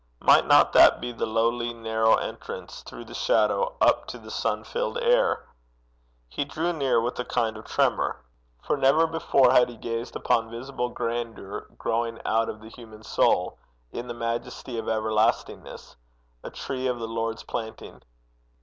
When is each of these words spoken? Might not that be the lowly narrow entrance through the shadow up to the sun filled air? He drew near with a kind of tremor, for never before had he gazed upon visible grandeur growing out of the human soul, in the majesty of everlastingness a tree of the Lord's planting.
Might 0.21 0.47
not 0.47 0.73
that 0.73 0.99
be 0.99 1.11
the 1.11 1.27
lowly 1.27 1.73
narrow 1.75 2.15
entrance 2.15 2.81
through 2.81 3.05
the 3.05 3.13
shadow 3.13 3.75
up 3.79 4.07
to 4.07 4.17
the 4.17 4.31
sun 4.31 4.63
filled 4.63 4.97
air? 4.97 5.45
He 6.27 6.43
drew 6.43 6.73
near 6.73 6.99
with 6.99 7.19
a 7.19 7.23
kind 7.23 7.55
of 7.55 7.65
tremor, 7.65 8.19
for 8.63 8.77
never 8.77 9.05
before 9.05 9.51
had 9.51 9.69
he 9.69 9.77
gazed 9.77 10.15
upon 10.15 10.49
visible 10.49 10.89
grandeur 10.89 11.67
growing 11.77 12.19
out 12.25 12.49
of 12.49 12.61
the 12.61 12.69
human 12.69 13.03
soul, 13.03 13.59
in 13.91 14.07
the 14.07 14.15
majesty 14.15 14.79
of 14.79 14.89
everlastingness 14.89 15.95
a 16.43 16.49
tree 16.49 16.87
of 16.87 16.97
the 16.97 17.07
Lord's 17.07 17.43
planting. 17.43 18.01